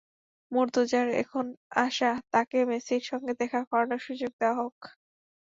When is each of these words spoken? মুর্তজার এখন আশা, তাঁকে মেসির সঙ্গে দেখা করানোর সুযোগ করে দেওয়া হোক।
মুর্তজার 0.51 1.07
এখন 1.21 1.45
আশা, 1.77 2.11
তাঁকে 2.31 2.57
মেসির 2.69 3.03
সঙ্গে 3.09 3.33
দেখা 3.41 3.59
করানোর 3.69 4.01
সুযোগ 4.07 4.31
করে 4.31 4.39
দেওয়া 4.39 4.57
হোক। 4.59 4.77